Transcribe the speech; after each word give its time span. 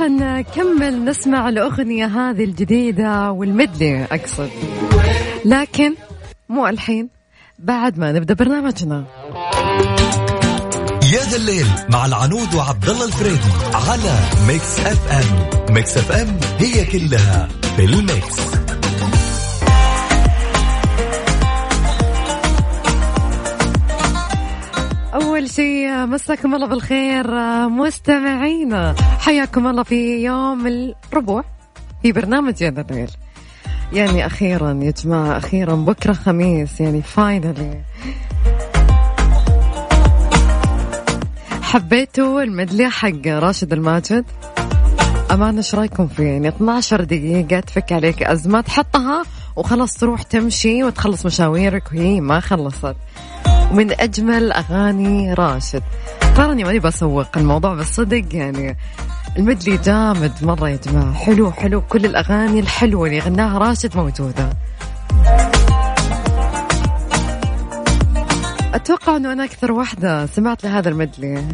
راح 0.00 0.10
نكمل 0.10 1.04
نسمع 1.04 1.48
الأغنية 1.48 2.06
هذه 2.06 2.44
الجديدة 2.44 3.30
والمدلي 3.30 4.04
أقصد. 4.04 4.50
لكن 5.44 5.94
مو 6.48 6.66
الحين 6.66 7.08
بعد 7.58 7.98
ما 7.98 8.12
نبدأ 8.12 8.34
برنامجنا. 8.34 9.04
يا 11.12 11.20
ذا 11.30 11.36
الليل 11.36 11.66
مع 11.88 12.06
العنود 12.06 12.54
وعبد 12.54 12.88
الله 12.88 13.04
الفريدي 13.04 13.50
على 13.74 14.18
Mix 14.48 14.80
FM 14.80 15.74
Mix 15.74 15.96
FM 15.96 16.36
هي 16.58 16.84
كلها 16.84 17.48
في 17.76 17.84
ال 17.84 18.01
mix. 18.01 18.69
شيء 25.50 26.06
مساكم 26.06 26.54
الله 26.54 26.66
بالخير 26.66 27.26
مستمعينا. 27.68 28.94
حياكم 29.20 29.66
الله 29.66 29.82
في 29.82 30.24
يوم 30.24 30.66
الربوع 31.12 31.44
في 32.02 32.12
برنامج 32.12 32.62
يا 32.62 32.68
الليل 32.68 33.10
يعني 33.92 34.26
أخيرا 34.26 34.80
يا 34.82 34.90
جماعة 34.90 35.36
أخيرا 35.38 35.74
بكرة 35.74 36.12
خميس 36.12 36.80
يعني 36.80 37.02
فاينلي 37.02 37.80
حبيتوا 41.62 42.42
المدلي 42.42 42.90
حق 42.90 43.26
راشد 43.26 43.72
الماجد؟ 43.72 44.24
أمانة 45.30 45.58
إيش 45.58 45.74
رأيكم 45.74 46.08
فيه؟ 46.08 46.24
يعني 46.24 46.48
12 46.48 47.04
دقيقة 47.04 47.60
تفك 47.60 47.92
عليك 47.92 48.22
أزمة 48.22 48.60
تحطها 48.60 49.22
وخلاص 49.56 49.94
تروح 49.94 50.22
تمشي 50.22 50.84
وتخلص 50.84 51.26
مشاويرك 51.26 51.92
وهي 51.92 52.20
ما 52.20 52.40
خلصت. 52.40 52.96
ومن 53.70 54.00
أجمل 54.00 54.52
أغاني 54.52 55.34
راشد. 55.34 55.82
تراني 56.36 56.64
ماني 56.64 56.78
بسوق 56.78 57.38
الموضوع 57.38 57.74
بالصدق 57.74 58.24
يعني 58.32 58.76
المدلي 59.36 59.76
جامد 59.76 60.32
مرة 60.42 60.68
يا 60.68 60.76
جماعة. 60.76 61.12
حلو 61.12 61.52
حلو. 61.52 61.80
كل 61.80 62.04
الأغاني 62.04 62.60
الحلوة 62.60 63.06
اللي 63.06 63.18
غناها 63.18 63.58
راشد 63.58 63.96
موجودة. 63.96 64.50
أتوقع 68.74 69.16
أنه 69.16 69.32
أنا 69.32 69.44
أكثر 69.44 69.72
واحدة 69.72 70.26
سمعت 70.26 70.64
لهذا 70.64 70.88
المدلي. 70.88 71.44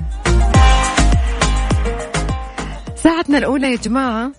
ساعتنا 2.97 3.39
الأولى 3.39 3.71
يا 3.71 3.77
جماعة 3.77 4.31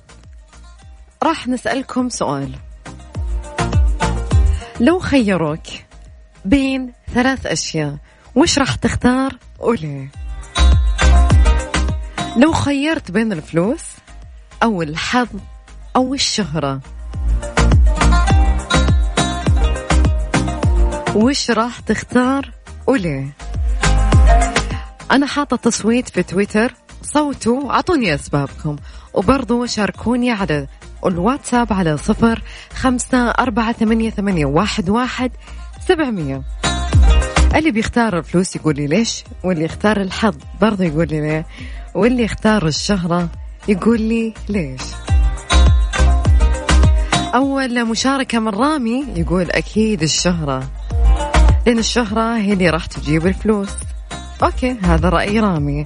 راح 1.24 1.48
نسألكم 1.48 2.10
سؤال. 2.10 2.56
لو 4.80 5.00
خيروك 5.00 5.60
بين 6.48 6.94
ثلاث 7.14 7.46
أشياء. 7.46 7.98
وش 8.36 8.60
راح 8.60 8.76
تختار؟ 8.76 9.38
وليه 9.60 10.12
لو 12.38 12.54
خيرت 12.54 13.12
بين 13.12 13.34
الفلوس 13.34 13.84
أو 14.64 14.82
الحظ 14.82 15.28
أو 15.96 16.14
الشهرة. 16.14 16.82
وش 21.16 21.52
راح 21.52 21.80
تختار؟ 21.80 22.52
وليه 22.88 23.28
أنا 25.12 25.26
حاطة 25.26 25.56
تصويت 25.56 26.10
في 26.10 26.24
تويتر. 26.24 26.74
صوتوا 27.04 27.72
أعطوني 27.72 28.16
أسبابكم. 28.16 28.76
وبرضو 29.14 29.66
شاركوني 29.66 30.32
على 30.32 30.68
الواتساب 31.06 31.74
على 31.74 31.98
صفر 31.98 32.42
خمسة 32.74 33.30
أربعة 33.30 33.72
ثمانية, 33.72 34.10
ثمانية 34.10 34.46
واحد, 34.46 34.90
واحد 34.90 35.32
سبعمية. 35.88 36.42
اللي 37.56 37.72
بيختار 37.72 38.18
الفلوس 38.18 38.56
يقول 38.56 38.76
لي 38.76 38.88
ليش؟ 38.88 39.24
واللي 39.44 39.66
يختار 39.66 40.02
الحظ 40.02 40.36
برضه 40.62 40.84
يقول 40.84 41.08
لي 41.08 41.22
ليه؟ 41.22 41.46
واللي 41.96 42.24
يختار 42.24 42.68
الشهرة 42.68 43.30
يقول 43.68 44.02
لي 44.02 44.34
ليش؟ 44.50 44.82
أول 47.36 47.86
مشاركة 47.86 48.40
من 48.40 48.48
رامي 48.48 49.06
يقول 49.16 49.52
أكيد 49.52 50.04
الشهرة 50.04 50.68
لأن 51.68 51.80
الشهرة 51.80 52.38
هي 52.38 52.54
اللي 52.54 52.70
راح 52.70 52.86
تجيب 52.86 53.28
الفلوس. 53.28 53.70
أوكي 54.44 54.76
هذا 54.82 55.10
رأي 55.10 55.40
رامي. 55.40 55.86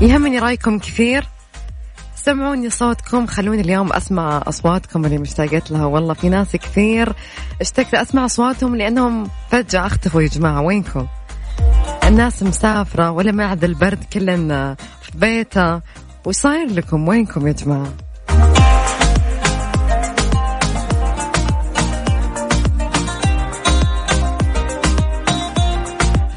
يهمني 0.00 0.38
رأيكم 0.38 0.78
كثير؟ 0.78 1.26
سمعوني 2.28 2.70
صوتكم 2.70 3.26
خلوني 3.26 3.60
اليوم 3.60 3.92
أسمع 3.92 4.42
أصواتكم 4.46 5.04
اللي 5.04 5.18
مشتاقت 5.18 5.70
لها. 5.70 5.84
والله 5.84 6.14
في 6.14 6.28
ناس 6.28 6.56
كثير 6.56 7.12
اشتقت 7.60 7.94
اسمع 7.94 8.24
أصواتهم 8.24 8.76
لأنهم 8.76 9.30
فجأة 9.50 9.86
أختفوا. 9.86 10.22
يا 10.22 10.28
جماعة 10.28 10.62
وينكم؟ 10.62 11.06
الناس 12.04 12.42
مسافرة 12.42 13.10
ولا 13.10 13.32
معد 13.32 13.64
البرد 13.64 14.04
كلنا 14.12 14.76
في 15.02 15.18
بيته. 15.18 15.80
وش 16.26 16.34
صاير 16.34 16.70
لكم؟ 16.70 17.08
وينكم 17.08 17.46
يا 17.46 17.52
جماعة؟ 17.52 17.92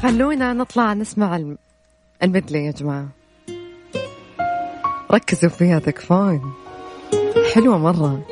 خلونا 0.02 0.52
نطلع 0.52 0.92
نسمع 0.92 1.40
المدلي 2.22 2.64
يا 2.64 2.72
جماعة. 2.72 3.21
ركزوا 5.14 5.50
فيها 5.50 5.78
تكفون. 5.78 6.52
حلوة 7.54 7.78
مرة. 7.78 8.31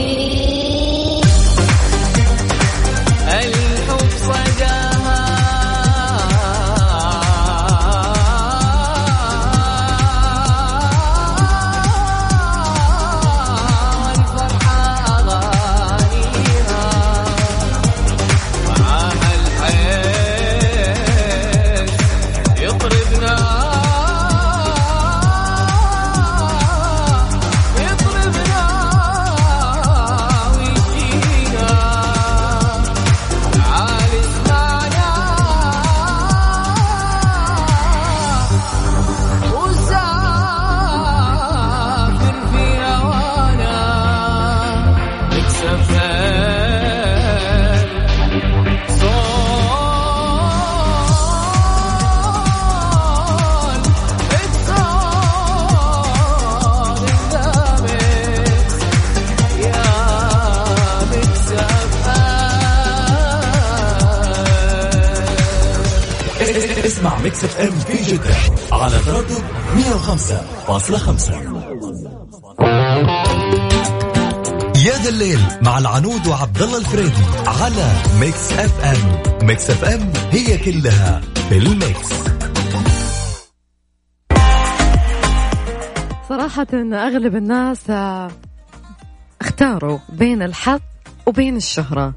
العنود 75.81 76.27
وعبد 76.27 76.61
الله 76.61 76.77
الفريدي 76.77 77.23
على 77.47 77.93
Mix 78.19 78.51
FM. 78.53 79.47
Mix 79.47 79.69
FM 79.69 80.13
هي 80.31 80.57
كلها 80.57 81.21
في 81.49 81.57
ال 81.57 81.67
mix. 81.67 82.09
صراحة 86.29 86.67
أغلب 86.73 87.35
الناس 87.35 87.89
آه، 87.89 88.31
اختاروا 89.41 89.99
بين 90.09 90.41
الحظ 90.41 90.79
وبين 91.25 91.57
الشهرة. 91.57 92.13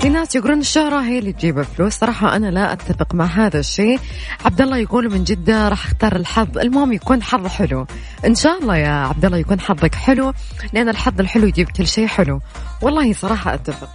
في 0.00 0.08
ناس 0.08 0.34
يقولون 0.34 0.58
الشهرة 0.58 1.00
هي 1.00 1.18
اللي 1.18 1.32
تجيب 1.32 1.58
الفلوس 1.58 1.92
صراحة 1.94 2.36
أنا 2.36 2.50
لا 2.50 2.72
أتفق 2.72 3.14
مع 3.14 3.24
هذا 3.24 3.58
الشيء. 3.58 3.98
عبد 4.44 4.60
الله 4.60 4.76
يقول 4.76 5.12
من 5.12 5.24
جدة 5.24 5.68
راح 5.68 5.86
أختار 5.86 6.16
الحظ. 6.16 6.58
المهم 6.58 6.92
يكون 6.92 7.22
حظ 7.22 7.46
حلو. 7.46 7.86
إن 8.26 8.34
شاء 8.34 8.58
الله 8.58 8.76
يا 8.76 8.88
عبد 8.88 9.24
الله 9.24 9.38
يكون 9.38 9.60
حظك 9.60 9.94
حلو 9.94 10.32
لأن 10.72 10.88
الحظ 10.88 11.20
الحلو 11.20 11.46
يجيب 11.46 11.68
كل 11.68 11.86
شيء 11.86 12.06
حلو. 12.06 12.40
والله 12.82 13.12
صراحة 13.12 13.54
أتفق. 13.54 13.90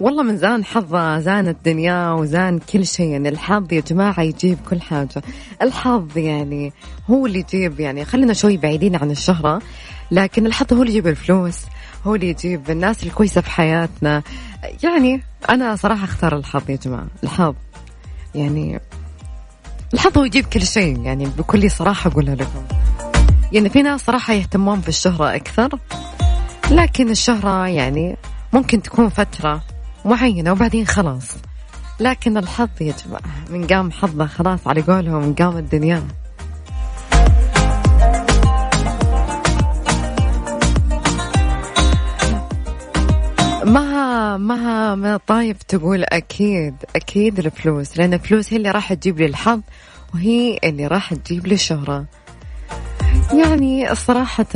والله 0.00 0.22
من 0.22 0.36
زان 0.36 0.64
حظه 0.64 1.18
زان 1.18 1.48
الدنيا 1.48 2.12
وزان 2.12 2.58
كل 2.58 2.86
شيء. 2.86 3.06
يعني 3.06 3.28
الحظ 3.28 3.72
يا 3.72 3.80
جماعة 3.80 4.20
يجيب 4.20 4.58
كل 4.70 4.80
حاجة. 4.80 5.22
الحظ 5.62 6.18
يعني 6.18 6.72
هو 7.10 7.26
اللي 7.26 7.38
يجيب 7.38 7.80
يعني 7.80 8.04
خلينا 8.04 8.32
شوي 8.32 8.56
بعيدين 8.56 8.96
عن 8.96 9.10
الشهرة 9.10 9.62
لكن 10.10 10.46
الحظ 10.46 10.72
هو 10.72 10.82
اللي 10.82 10.92
يجيب 10.92 11.06
الفلوس. 11.06 11.58
هو 12.06 12.14
اللي 12.14 12.28
يجيب 12.28 12.70
الناس 12.70 13.02
الكويسة 13.02 13.40
في 13.40 13.50
حياتنا. 13.50 14.22
يعني 14.82 15.22
أنا 15.50 15.76
صراحة 15.76 16.04
أختار 16.04 16.36
الحظ 16.36 16.70
يا 16.70 16.76
جماعة 16.76 17.06
الحظ. 17.24 17.54
يعني 18.34 18.80
الحظ 19.94 20.18
هو 20.18 20.24
يجيب 20.24 20.44
كل 20.44 20.62
شيء 20.62 21.00
يعني 21.00 21.26
بكل 21.26 21.70
صراحة 21.70 22.10
أقولها 22.10 22.34
لكم. 22.34 22.62
يعني 23.52 23.68
في 23.68 23.82
ناس 23.82 24.00
صراحة 24.00 24.32
يهتمون 24.32 24.80
بالشهرة 24.80 25.34
أكثر 25.36 25.78
لكن 26.70 27.10
الشهرة 27.10 27.66
يعني 27.68 28.16
ممكن 28.52 28.82
تكون 28.82 29.08
فترة 29.08 29.62
معينة 30.04 30.52
وبعدين 30.52 30.86
خلاص. 30.86 31.28
لكن 32.00 32.36
الحظ 32.36 32.68
يا 32.80 32.94
جماعة 33.06 33.22
من 33.50 33.66
قام 33.66 33.90
حظه 33.90 34.26
خلاص 34.26 34.66
على 34.66 34.80
قولهم 34.80 35.34
قام 35.34 35.56
الدنيا. 35.56 36.02
مها 43.64 44.36
مها 44.94 45.16
طايف 45.16 45.62
تقول 45.62 46.04
أكيد 46.04 46.74
أكيد 46.96 47.38
الفلوس 47.38 47.98
لأن 47.98 48.14
الفلوس 48.14 48.52
هي 48.52 48.56
اللي 48.56 48.70
راح 48.70 48.92
تجيب 48.92 49.18
لي 49.18 49.26
الحظ 49.26 49.60
وهي 50.14 50.58
اللي 50.64 50.86
راح 50.86 51.14
تجيب 51.14 51.46
لي 51.46 51.54
الشهرة. 51.54 52.04
يعني 53.32 53.94
صراحة 53.94 54.46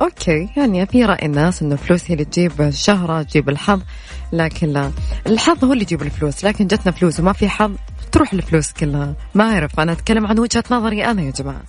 أوكي 0.00 0.48
يعني 0.56 0.86
في 0.86 1.04
رأي 1.04 1.26
الناس 1.26 1.62
إنه 1.62 1.72
الفلوس 1.72 2.10
هي 2.10 2.12
اللي 2.12 2.24
تجيب 2.24 2.60
الشهرة 2.60 3.22
تجيب 3.22 3.48
الحظ 3.48 3.80
لكن 4.32 4.66
لا. 4.66 4.90
الحظ 5.26 5.64
هو 5.64 5.72
اللي 5.72 5.82
يجيب 5.82 6.02
الفلوس 6.02 6.44
لكن 6.44 6.66
جتنا 6.66 6.92
فلوس 6.92 7.20
وما 7.20 7.32
في 7.32 7.48
حظ 7.48 7.72
تروح 8.12 8.32
الفلوس 8.32 8.72
كلها. 8.72 9.14
ما 9.34 9.52
أعرف 9.52 9.80
أنا 9.80 9.92
أتكلم 9.92 10.26
عن 10.26 10.38
وجهة 10.38 10.64
نظري 10.70 11.04
أنا 11.04 11.22
يا 11.22 11.30
جماعة. 11.30 11.62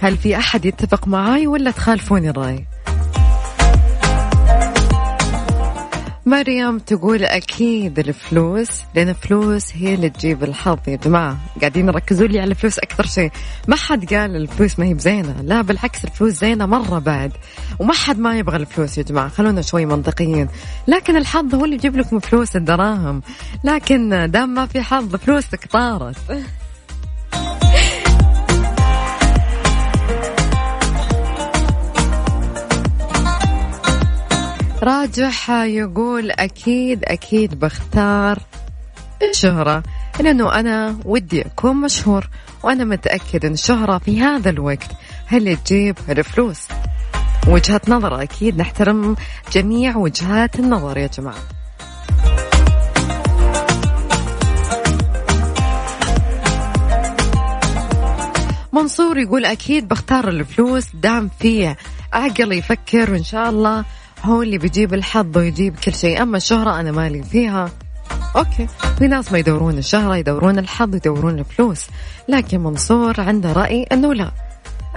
هل 0.00 0.16
في 0.16 0.36
أحد 0.36 0.64
يتفق 0.64 1.08
معاي 1.08 1.46
ولا 1.46 1.70
تخالفوني 1.70 2.30
الرأي؟ 2.30 2.64
مريم 6.32 6.78
تقول 6.78 7.24
أكيد 7.24 7.98
الفلوس 7.98 8.68
لأن 8.94 9.08
الفلوس 9.08 9.72
هي 9.74 9.94
اللي 9.94 10.10
تجيب 10.10 10.44
الحظ 10.44 10.78
يا 10.88 10.96
جماعة. 10.96 11.38
قاعدين 11.60 11.88
يركزوا 11.88 12.26
لي 12.26 12.40
على 12.40 12.50
الفلوس 12.50 12.78
أكثر 12.78 13.06
شيء. 13.06 13.30
ما 13.68 13.76
حد 13.76 14.14
قال 14.14 14.36
الفلوس 14.36 14.78
ما 14.78 14.84
هي 14.84 14.94
بزينة. 14.94 15.42
لا 15.42 15.62
بالعكس 15.62 16.04
الفلوس 16.04 16.32
زينة 16.32 16.66
مرة 16.66 16.98
بعد. 16.98 17.32
وما 17.78 17.92
حد 17.92 18.18
ما 18.18 18.38
يبغى 18.38 18.56
الفلوس 18.56 18.98
يا 18.98 19.02
جماعة. 19.02 19.28
خلونا 19.28 19.62
شوي 19.62 19.86
منطقيين. 19.86 20.48
لكن 20.88 21.16
الحظ 21.16 21.54
هو 21.54 21.64
اللي 21.64 21.76
يجيب 21.76 21.96
لكم 21.96 22.18
فلوس 22.18 22.56
الدراهم. 22.56 23.22
لكن 23.64 24.30
دام 24.30 24.54
ما 24.54 24.66
في 24.66 24.82
حظ 24.82 25.16
فلوسك 25.16 25.66
طارت. 25.66 26.16
راجح 34.82 35.50
يقول 35.50 36.30
أكيد 36.30 37.04
أكيد 37.04 37.58
بختار 37.60 38.38
الشهرة 39.30 39.82
لأنه 40.20 40.54
أنا 40.54 40.96
ودي 41.04 41.46
أكون 41.46 41.76
مشهور 41.76 42.28
وأنا 42.62 42.84
متأكد 42.84 43.44
أن 43.44 43.52
الشهرة 43.52 43.98
في 43.98 44.20
هذا 44.20 44.50
الوقت 44.50 44.90
اللي 45.32 45.56
تجيب 45.56 45.96
الفلوس. 46.08 46.68
وجهة 47.48 47.80
نظر 47.88 48.22
أكيد 48.22 48.58
نحترم 48.58 49.16
جميع 49.52 49.96
وجهات 49.96 50.58
النظر 50.60 50.98
يا 50.98 51.06
جماعة. 51.06 51.42
منصور 58.72 59.18
يقول 59.18 59.44
أكيد 59.44 59.88
بختار 59.88 60.28
الفلوس 60.28 60.84
دام 60.94 61.30
فيه 61.38 61.76
عقل 62.12 62.52
يفكر 62.52 63.10
وإن 63.10 63.24
شاء 63.24 63.50
الله 63.50 63.84
هو 64.24 64.42
اللي 64.42 64.58
بيجيب 64.58 64.94
الحظ 64.94 65.38
ويجيب 65.38 65.74
كل 65.84 65.94
شيء. 65.94 66.22
أما 66.22 66.36
الشهرة 66.36 66.80
أنا 66.80 66.92
مالي 66.92 67.22
فيها. 67.22 67.70
أوكي. 68.36 68.66
في 68.98 69.06
ناس 69.08 69.32
ما 69.32 69.38
يدورون 69.38 69.78
الشهرة 69.78 70.16
يدورون 70.16 70.58
الحظ 70.58 70.94
يدورون 70.94 71.38
الفلوس. 71.38 71.86
لكن 72.28 72.60
منصور 72.60 73.20
عنده 73.20 73.52
رأي 73.52 73.82
أنه 73.82 74.14
لا. 74.14 74.30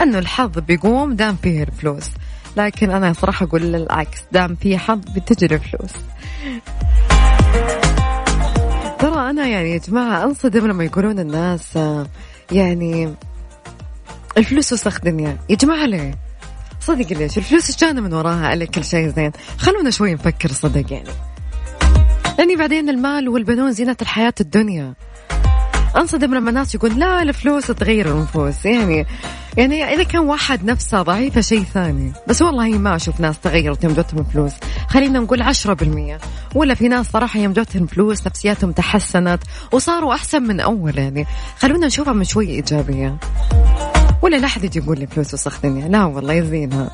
أنه 0.02 0.20
الحظ 0.20 0.60
بيقوم 0.60 1.14
دام 1.14 1.36
فيه 1.36 1.64
الفلوس. 1.64 2.12
لكن 2.58 2.92
أنا 2.92 3.14
صراحة 3.14 3.46
أقول 3.46 3.76
العكس 3.76 4.20
دام 4.32 4.56
فيه 4.56 4.78
حظ 4.78 5.00
بتجري 5.16 5.60
فلوس 5.60 5.92
ترى 9.00 9.30
أنا 9.30 9.48
يعني 9.48 9.72
يا 9.72 9.78
جماعة 9.78 10.24
أنصدم 10.24 10.68
لما 10.68 10.84
يقولون 10.84 11.20
الناس 11.20 11.80
يعني 12.52 13.14
الفلوس 14.38 14.74
وسخ 14.74 15.02
دنيا. 15.02 15.38
يا 15.50 15.56
جماعة 15.56 15.86
ليه؟ 15.86 16.16
صدق 16.86 17.18
ليش 17.18 17.38
الفلوس 17.38 17.68
إيش 17.70 17.78
جانا 17.78 18.02
من 18.02 18.14
وراها 18.14 18.48
على 18.48 18.68
كل 18.68 18.84
شيء 18.84 19.08
زين. 19.08 19.32
خلونا 19.58 19.90
شوي 19.90 20.14
نفكر 20.14 20.52
صدق 20.52 20.94
يعني. 20.94 21.10
لاني 22.38 22.56
بعدين 22.56 22.90
المال 22.90 23.30
والبنون 23.30 23.72
زينة 23.72 23.98
الحياة 24.02 24.34
الدنيا. 24.42 24.94
أنصدم 25.98 26.36
لما 26.36 26.50
الناس 26.50 26.76
يقول 26.76 27.00
لا 27.00 27.22
الفلوس 27.22 27.68
تغير 27.68 28.12
النفوس. 28.12 28.66
يعني 28.66 29.06
يعني 29.58 29.84
إذا 29.84 30.04
كان 30.04 30.22
واحد 30.22 30.66
نفسه 30.66 31.02
ضعيفة 31.02 31.42
شيء 31.42 31.64
ثاني. 31.64 32.14
بس 32.28 32.42
والله 32.42 32.68
ما 32.68 32.96
أشوف 32.96 33.20
ناس 33.20 33.40
تغيرت 33.40 33.84
يوم 33.84 33.94
جتهم 33.94 34.24
فلوس. 34.24 34.52
خلينا 34.88 35.20
نقول 35.20 35.42
عشرة 35.42 35.74
بالمية. 35.74 36.18
ولا 36.56 36.74
في 36.74 36.88
ناس 36.88 37.06
صراحة 37.06 37.40
يوم 37.40 37.54
جتهم 37.54 37.86
فلوس 37.86 38.28
نفسياتهم 38.28 38.72
تحسنت 38.72 39.44
وصاروا 39.72 40.14
أحسن 40.14 40.44
من 40.44 40.60
أول 40.60 40.98
يعني. 40.98 41.26
خلونا 41.60 41.88
نشوفها 41.88 42.14
من 42.14 42.24
شوي 42.24 42.50
إيجابية. 42.50 43.18
ولا 44.26 44.36
لا 44.36 44.46
أحد 44.46 44.64
يجي 44.64 44.80
يقول 44.80 45.00
لي 45.00 45.08
فلوس 45.08 45.34
وسخ 45.34 45.62
دنيا 45.62 45.88
لا 45.88 46.06
والله 46.06 46.34
يزينها 46.34 46.90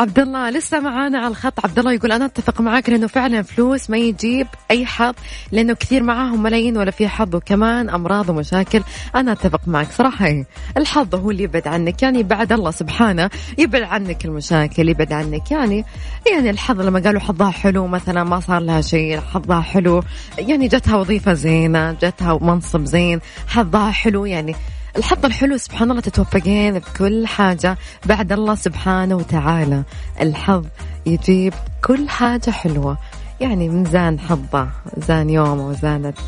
عبد 0.00 0.18
الله 0.18 0.50
لسه 0.50 0.80
معانا 0.80 1.18
على 1.18 1.28
الخط. 1.28 1.64
عبد 1.64 1.78
الله 1.78 1.92
يقول 1.92 2.12
أنا 2.12 2.24
أتفق 2.24 2.60
معاك 2.60 2.88
لأنه 2.88 3.06
فعلا 3.06 3.42
فلوس 3.42 3.90
ما 3.90 3.98
يجيب 3.98 4.46
أي 4.70 4.86
حظ 4.86 5.14
لأنه 5.52 5.74
كثير 5.74 6.02
معاهم 6.02 6.42
ملايين 6.42 6.76
ولا 6.76 6.90
في 6.90 7.08
حظ 7.08 7.36
وكمان 7.36 7.90
أمراض 7.90 8.28
ومشاكل. 8.28 8.82
أنا 9.14 9.32
أتفق 9.32 9.60
معك 9.66 9.92
صراحة. 9.92 10.44
الحظ 10.76 11.14
هو 11.14 11.30
اللي 11.30 11.42
يبعد 11.42 11.68
عنك 11.68 12.02
يعني 12.02 12.22
بعد 12.22 12.52
الله 12.52 12.70
سبحانه 12.70 13.30
يبعد 13.58 13.82
عنك 13.82 14.24
المشاكل 14.24 14.88
يبعد 14.88 15.12
عنك. 15.12 15.50
يعني 15.50 15.84
يعني 16.32 16.50
الحظ 16.50 16.80
لما 16.80 17.00
قالوا 17.00 17.20
حظها 17.20 17.50
حلو 17.50 17.86
مثلا 17.86 18.24
ما 18.24 18.40
صار 18.40 18.60
لها 18.60 18.80
شيء 18.80 19.20
حظها 19.20 19.60
حلو 19.60 20.02
يعني 20.38 20.68
جتها 20.68 20.96
وظيفة 20.96 21.32
زينة 21.32 21.92
جتها 21.92 22.38
منصب 22.42 22.84
زين 22.84 23.20
حظها 23.48 23.90
حلو. 23.90 24.26
يعني 24.26 24.54
الحظ 24.96 25.24
الحلو 25.24 25.56
سبحان 25.56 25.90
الله 25.90 26.00
تتوفقين 26.00 26.78
بكل 26.78 27.26
حاجة 27.26 27.78
بعد 28.06 28.32
الله 28.32 28.54
سبحانه 28.54 29.14
وتعالى. 29.16 29.82
الحظ 30.20 30.66
يجيب 31.06 31.54
كل 31.84 32.08
حاجة 32.08 32.50
حلوة. 32.50 32.98
يعني 33.40 33.68
من 33.68 33.84
زان 33.84 34.20
حظه 34.20 34.68
زان 34.96 35.30
يومه 35.30 35.68
وزانت 35.68 36.18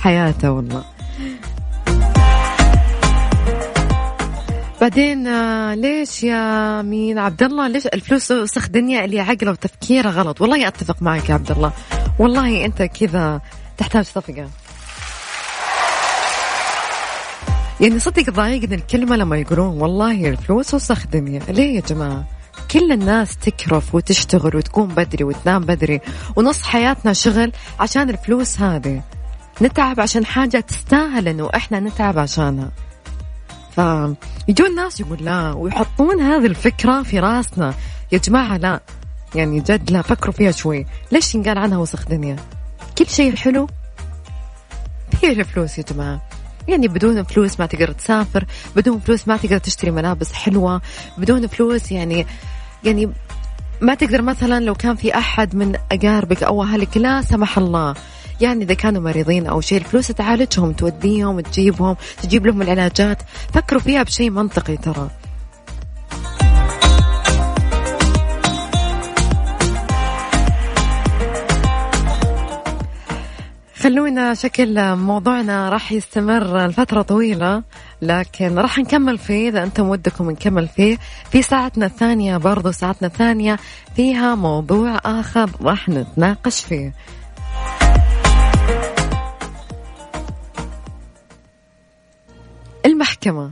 حياته 0.00 0.50
والله. 0.50 0.84
بعدين 4.80 5.26
آه، 5.26 5.74
ليش 5.74 6.22
يا 6.22 6.82
مين؟ 6.82 7.18
عبد 7.18 7.42
الله 7.42 7.68
ليش 7.68 7.86
الفلوس 7.86 8.30
وسخ 8.30 8.68
دنيا 8.68 9.04
اللي 9.04 9.20
عقله 9.20 9.50
وتفكيره 9.50 10.10
غلط؟ 10.10 10.40
والله 10.40 10.68
أتفق 10.68 11.02
معك 11.02 11.28
يا 11.28 11.34
عبد 11.34 11.50
الله 11.50 11.72
والله 12.18 12.64
أنت 12.64 12.82
كذا 12.82 13.40
تحتاج 13.78 14.04
صفقة. 14.04 14.48
يعني 17.82 17.98
صدق 17.98 18.30
ضايقني 18.30 18.74
الكلمة 18.74 19.16
لما 19.16 19.36
يقولون 19.36 19.80
والله 19.80 20.28
الفلوس 20.28 20.74
وسخ 20.74 21.06
دنيا 21.06 21.40
ليه 21.48 21.76
يا 21.76 21.80
جماعة؟ 21.80 22.24
كل 22.70 22.92
الناس 22.92 23.36
تكرف 23.36 23.94
وتشتغل 23.94 24.56
وتقوم 24.56 24.88
بدري 24.88 25.24
وتنام 25.24 25.62
بدري 25.62 26.00
ونص 26.36 26.62
حياتنا 26.62 27.12
شغل 27.12 27.52
عشان 27.80 28.10
الفلوس 28.10 28.60
هذه. 28.60 29.02
نتعب 29.62 30.00
عشان 30.00 30.26
حاجة 30.26 30.60
تستاهل 30.60 31.28
إنه 31.28 31.50
إحنا 31.54 31.80
نتعب 31.80 32.18
عشانها. 32.18 32.70
فيجون 33.74 34.66
الناس 34.66 35.00
يقول 35.00 35.24
لا 35.24 35.52
ويحطون 35.52 36.20
هذه 36.20 36.46
الفكرة 36.46 37.02
في 37.02 37.18
راسنا. 37.18 37.74
يا 38.12 38.18
جماعة 38.18 38.56
لا 38.56 38.80
يعني 39.34 39.60
جد 39.60 39.90
لا 39.90 40.02
فكروا 40.02 40.32
فيها 40.32 40.50
شوي. 40.50 40.86
ليش 41.12 41.34
ينقال 41.34 41.58
عنها 41.58 41.78
وسخ 41.78 42.08
دنيا 42.08 42.36
كل 42.98 43.06
شيء 43.06 43.36
حلو. 43.36 43.68
فيه 45.20 45.28
الفلوس 45.28 45.78
يا 45.78 45.84
جماعة. 45.92 46.31
يعني 46.68 46.88
بدون 46.88 47.22
فلوس 47.22 47.60
ما 47.60 47.66
تقدر 47.66 47.92
تسافر 47.92 48.44
بدون 48.76 49.00
فلوس 49.00 49.28
ما 49.28 49.36
تقدر 49.36 49.58
تشتري 49.58 49.90
ملابس 49.90 50.32
حلوة 50.32 50.80
بدون 51.18 51.46
فلوس 51.46 51.92
يعني 51.92 52.26
يعني 52.84 53.12
ما 53.80 53.94
تقدر 53.94 54.22
مثلا 54.22 54.64
لو 54.64 54.74
كان 54.74 54.96
في 54.96 55.14
أحد 55.18 55.56
من 55.56 55.74
أقاربك 55.92 56.42
أو 56.42 56.62
أهلك 56.62 56.96
لا 56.96 57.22
سمح 57.22 57.58
الله. 57.58 57.94
يعني 58.40 58.64
إذا 58.64 58.74
كانوا 58.74 59.02
مريضين 59.02 59.46
أو 59.46 59.60
شيء 59.60 59.78
الفلوس 59.78 60.08
تعالجهم 60.08 60.72
توديهم 60.72 61.40
تجيبهم 61.40 61.96
تجيب 62.22 62.46
لهم 62.46 62.62
العلاجات. 62.62 63.22
فكروا 63.54 63.80
فيها 63.80 64.02
بشيء 64.02 64.30
منطقي 64.30 64.76
ترى. 64.76 65.10
خلونا 73.82 74.34
شكل 74.34 74.96
موضوعنا 74.96 75.68
راح 75.68 75.92
يستمر 75.92 76.66
لفترة 76.66 77.02
طويلة 77.02 77.62
لكن 78.02 78.58
راح 78.58 78.78
نكمل 78.78 79.18
فيه 79.18 79.48
إذا 79.48 79.62
أنتم 79.62 79.88
ودكم 79.88 80.30
نكمل 80.30 80.68
فيه. 80.68 80.98
في 81.30 81.42
ساعتنا 81.42 81.86
الثانية 81.86 82.36
برضو 82.36 82.70
ساعتنا 82.70 83.08
الثانية 83.08 83.58
فيها 83.96 84.34
موضوع 84.34 85.00
آخر 85.04 85.50
راح 85.62 85.88
نتناقش 85.88 86.60
فيه. 86.60 86.92
المحكمة. 92.86 93.50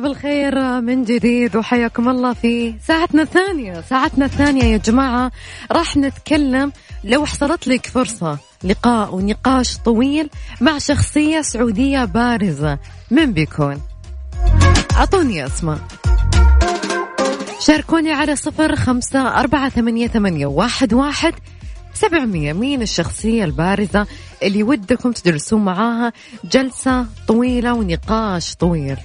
بالخير 0.00 0.80
من 0.80 1.04
جديد 1.04 1.56
وحياكم 1.56 2.08
الله 2.08 2.32
في 2.32 2.74
ساعتنا 2.86 3.22
الثانية. 3.22 3.80
ساعتنا 3.80 4.24
الثانية 4.24 4.64
يا 4.64 4.76
جماعة 4.76 5.32
راح 5.72 5.96
نتكلم 5.96 6.72
لو 7.04 7.26
حصلت 7.26 7.68
لك 7.68 7.86
فرصة 7.86 8.38
لقاء 8.64 9.14
ونقاش 9.14 9.78
طويل 9.78 10.30
مع 10.60 10.78
شخصية 10.78 11.40
سعودية 11.40 12.04
بارزة. 12.04 12.78
من 13.10 13.32
بيكون؟ 13.32 13.80
أعطوني 14.96 15.46
أسماء 15.46 15.78
شاركوني 17.60 18.12
على 18.12 18.36
صفر 18.36 18.76
خمسة 18.76 19.40
أربعة 19.40 19.68
ثمانية, 19.68 20.06
ثمانية 20.06 20.46
واحد, 20.46 20.92
واحد 20.94 21.34
سبعمية. 21.94 22.52
مين 22.52 22.82
الشخصية 22.82 23.44
البارزة 23.44 24.06
اللي 24.42 24.62
ودكم 24.62 25.12
تجلسون 25.12 25.64
معاها 25.64 26.12
جلسة 26.44 27.06
طويلة 27.28 27.74
ونقاش 27.74 28.54
طويل؟ 28.54 28.96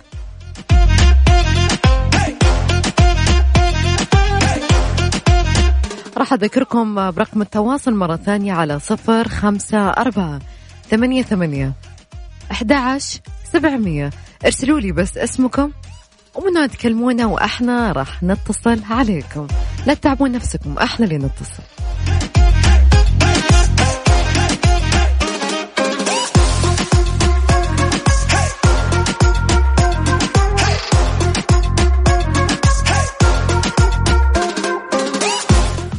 راح 6.25 6.33
أذكركم 6.33 7.11
برقم 7.11 7.41
التواصل 7.41 7.93
مرة 7.93 8.15
ثانية 8.15 8.53
على 8.53 8.79
صفر 8.79 9.27
خمسة 9.27 9.89
أربعة 9.89 10.39
ثمانية 10.89 11.21
ثمانية 11.21 11.73
أحد 12.51 12.73
سبعمية. 13.53 14.09
ارسلوا 14.45 14.79
لي 14.79 14.91
بس 14.91 15.17
اسمكم 15.17 15.71
ومنها 16.35 16.67
تكلمونا 16.67 17.25
وإحنا 17.25 17.91
راح 17.91 18.23
نتصل 18.23 18.79
عليكم. 18.89 19.47
لا 19.87 19.93
تتعبون 19.93 20.31
نفسكم 20.31 20.77
إحنا 20.77 21.05
اللي 21.05 21.17
نتصل. 21.17 21.74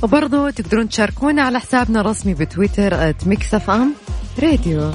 وبرضو 0.02 0.50
تقدرون 0.50 0.88
تشاركونا 0.88 1.42
على 1.42 1.60
حسابنا 1.60 2.00
الرسمي 2.00 2.34
بتويتر 2.34 3.14
@Mix 3.26 3.70
FM 3.70 3.94
Radio 4.42 4.90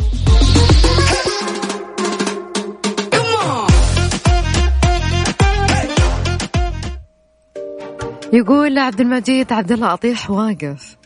يقول 8.33 8.77
عبد 8.77 9.01
المجيد 9.01 9.53
عبد 9.53 9.71
الله 9.71 9.93
أطيح 9.93 10.31
واقف. 10.31 10.97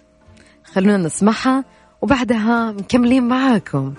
خلونا 0.73 0.97
نسمعها 0.97 1.63
وبعدها 2.01 2.71
مكملين 2.71 3.27
معاكم. 3.27 3.93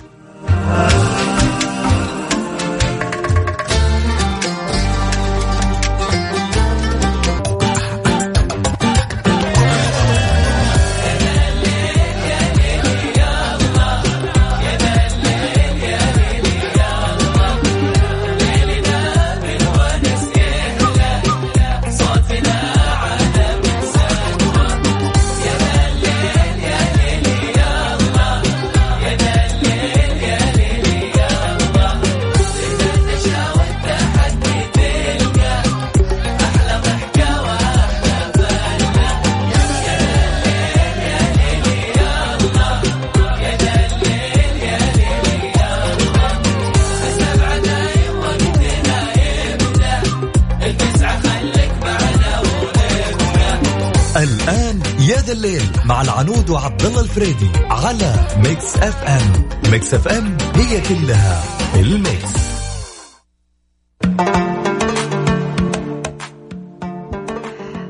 مع 55.85 56.03
العنود 56.03 56.51
وعبد 56.51 56.83
الله 56.83 57.01
الفريدي 57.01 57.51
على 57.71 58.15
Mix 58.37 58.77
FM 58.77 59.49
Mix 59.71 59.95
FM 59.95 60.37
هي 60.55 60.81
كلها 60.81 61.43
ال 61.77 61.88
mix. 61.88 62.33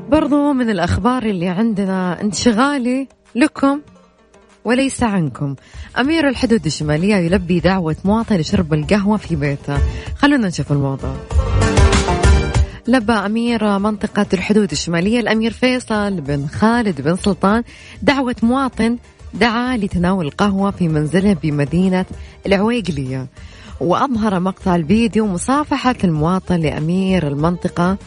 برضو 0.09 0.53
من 0.53 0.69
الأخبار 0.69 1.23
اللي 1.23 1.47
عندنا 1.47 2.21
انشغالي 2.21 3.07
لكم 3.35 3.81
وليس 4.65 5.03
عنكم. 5.03 5.55
أمير 5.99 6.29
الحدود 6.29 6.65
الشمالية 6.65 7.15
يلبي 7.15 7.59
دعوة 7.59 7.95
مواطن 8.05 8.35
لشرب 8.35 8.73
القهوة 8.73 9.17
في 9.17 9.35
بيته. 9.35 9.77
خلونا 10.15 10.47
نشوف 10.47 10.71
الموضوع. 10.71 11.15
لبى 12.87 13.13
أمير 13.13 13.79
منطقة 13.79 14.25
الحدود 14.33 14.71
الشمالية 14.71 15.19
الأمير 15.19 15.51
فيصل 15.51 16.21
بن 16.21 16.47
خالد 16.47 17.01
بن 17.01 17.15
سلطان 17.15 17.63
دعوة 18.01 18.35
مواطن 18.43 18.97
دعا 19.33 19.77
لتناول 19.77 20.25
القهوة 20.25 20.71
في 20.71 20.87
منزله 20.87 21.33
بمدينة 21.33 22.05
العويقلية. 22.45 23.27
وأظهر 23.79 24.39
مقطع 24.39 24.75
الفيديو 24.75 25.27
مصافحة 25.27 25.95
المواطن 26.03 26.55
لأمير 26.55 27.27
المنطقة 27.27 27.97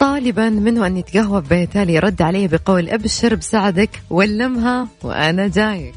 طالبا 0.00 0.48
منه 0.48 0.86
أن 0.86 0.96
يتقهوى 0.96 1.40
ببيته 1.40 1.84
ليرد 1.84 2.22
عليه 2.22 2.48
بقول 2.48 2.88
أبشر 2.88 3.34
بسعدك 3.34 3.90
ولمها 4.10 4.88
وأنا 5.02 5.48
جايك 5.48 5.94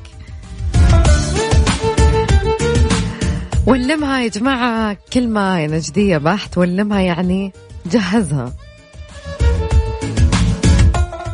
ولمها 3.67 4.20
يا 4.20 4.27
جماعة 4.27 4.98
كلمة 5.13 5.65
نجدية 5.65 6.17
بحت 6.17 6.58
ولمها 6.58 7.01
يعني 7.01 7.53
جهزها. 7.88 8.53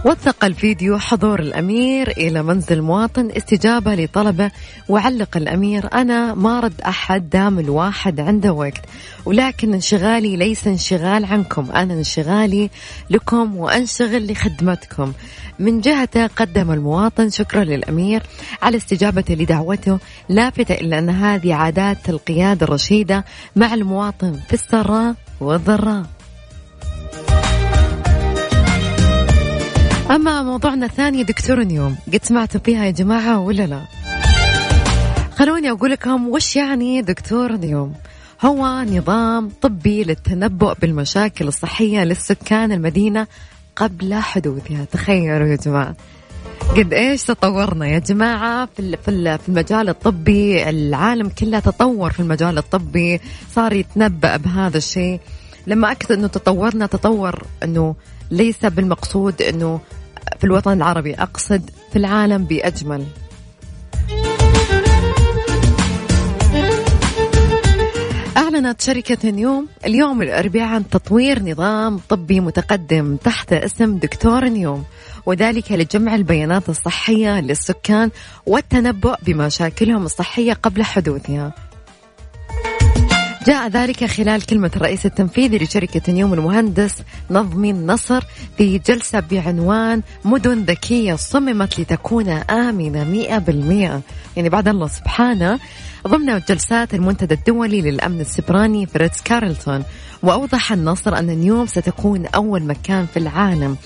وثق 0.06 0.46
الفيديو 0.46 0.98
حضور 1.00 1.40
الأمير 1.40 2.12
إلى 2.12 2.44
منزل 2.44 2.82
مواطن 2.82 3.32
استجابة 3.38 3.96
لطلبه. 3.96 4.52
وعلق 4.90 5.38
الأمير 5.38 5.94
أنا 5.94 6.34
ما 6.34 6.60
رد 6.60 6.82
أحد 6.82 7.30
دام 7.30 7.60
الواحد 7.60 8.20
عنده 8.20 8.54
وقت. 8.54 8.82
ولكن 9.26 9.74
انشغالي 9.74 10.36
ليس 10.36 10.68
انشغال 10.68 11.26
عنكم. 11.26 11.72
أنا 11.72 11.94
انشغالي 11.94 12.70
لكم 13.10 13.58
وأنشغل 13.58 14.32
لخدمتكم. 14.32 15.14
من 15.60 15.82
جهته 15.82 16.28
قدم 16.28 16.72
المواطن 16.72 17.30
شكرا 17.30 17.64
للأمير 17.64 18.24
على 18.62 18.78
استجابته 18.78 19.34
لدعوته. 19.34 20.00
لافتة 20.30 20.74
إلا 20.74 21.00
أن 21.00 21.10
هذه 21.10 21.54
عادات 21.54 22.10
القيادة 22.10 22.66
الرشيدة 22.66 23.26
مع 23.56 23.74
المواطن 23.74 24.40
في 24.48 24.54
السراء 24.54 25.16
والضراء. 25.42 26.04
أما 30.12 30.44
موضوعنا 30.44 30.86
الثاني 30.86 31.24
دكتور 31.24 31.62
اليوم 31.62 31.96
قد 32.14 32.20
سمعتوا 32.24 32.60
فيها 32.60 32.86
يا 32.86 32.92
جماعة 32.92 33.40
ولا 33.40 33.68
لا؟ 33.68 33.82
خلوني 35.36 35.72
أقول 35.72 35.92
لكم 35.92 36.28
وش 36.28 36.56
يعني 36.56 37.02
دكتور 37.02 37.54
اليوم؟ 37.54 37.94
هو 38.46 38.82
نظام 38.82 39.52
طبي 39.62 40.04
للتنبؤ 40.04 40.74
بالمشاكل 40.82 41.48
الصحية 41.48 42.04
للسكان 42.04 42.72
المدينة 42.72 43.28
قبل 43.76 44.14
حدوثها. 44.14 44.86
تخيلوا 44.92 45.48
يا 45.48 45.56
جماعة. 45.56 45.96
قد 46.78 46.94
إيش 46.94 47.24
تطورنا 47.24 47.88
يا 47.88 48.00
جماعة 48.00 48.70
في 48.76 48.98
في 49.38 49.50
المجال 49.50 49.90
الطبي؟ 49.90 50.70
العالم 50.70 51.30
كله 51.30 51.60
تطور 51.60 52.12
في 52.12 52.20
المجال 52.20 52.58
الطبي 52.58 53.22
صار 53.56 53.74
يتنبأ 53.74 54.38
بهذا 54.38 54.78
الشيء. 54.78 55.20
لما 55.68 55.92
أكد 55.92 56.12
إنه 56.12 56.28
تطورنا 56.28 56.86
تطور 56.86 57.44
إنه 57.64 57.96
ليس 58.32 58.66
بالمقصود 58.66 59.42
إنه 59.42 59.80
في 60.40 60.44
الوطن 60.44 60.72
العربي 60.72 61.14
أقصد 61.14 61.70
في 61.92 61.96
العالم 62.00 62.44
بأجمل. 62.44 63.06
أعلنت 68.38 68.82
شركة 68.82 69.30
نيوم 69.30 69.68
اليوم 69.86 70.22
الأربعاء 70.22 70.68
عن 70.68 70.90
تطوير 70.90 71.44
نظام 71.44 72.00
طبي 72.10 72.40
متقدم 72.40 73.16
تحت 73.16 73.54
اسم 73.54 73.98
دكتور 73.98 74.46
نيوم 74.46 74.84
وذلك 75.26 75.72
لجمع 75.72 76.16
البيانات 76.16 76.70
الصحية 76.70 77.42
للسكان 77.42 78.12
والتنبؤ 78.46 79.16
بمشاكلهم 79.22 80.06
الصحية 80.06 80.54
قبل 80.54 80.84
حدوثها. 80.84 81.54
جاء 83.48 83.68
ذلك 83.68 84.06
خلال 84.06 84.46
كلمة 84.46 84.72
الرئيس 84.76 85.06
التنفيذي 85.06 85.58
لشركة 85.58 86.12
نيوم 86.14 86.34
المهندس 86.34 86.96
نظمي 87.32 87.72
النصر 87.72 88.24
في 88.58 88.78
جلسة 88.78 89.20
بعنوان 89.20 90.02
مدن 90.26 90.60
ذكية 90.60 91.16
صممت 91.16 91.80
لتكون 91.80 92.30
آمنة 92.30 93.04
مئة 93.04 93.38
بالمئة. 93.38 94.02
يعني 94.36 94.50
بعد 94.50 94.68
الله 94.68 94.88
سبحانه 94.88 95.60
ضمن 96.08 96.42
جلسات 96.50 96.94
المنتدى 96.94 97.34
الدولي 97.34 97.82
للأمن 97.82 98.22
السبراني 98.22 98.86
في 98.86 99.10
كارلتون 99.26 99.84
وأوضح 100.24 100.72
النصر 100.72 101.20
أن 101.20 101.26
نيوم 101.26 101.66
ستكون 101.66 102.26
أول 102.26 102.64
مكان 102.64 103.06
في 103.06 103.20
العالم 103.20 103.78